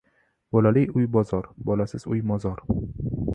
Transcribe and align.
•Bolali 0.55 0.83
uy― 0.95 1.05
bozor, 1.17 1.49
bolasiz 1.67 2.07
uy― 2.13 2.25
mozor. 2.33 2.65